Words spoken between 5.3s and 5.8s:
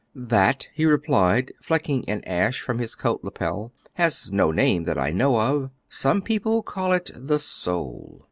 of;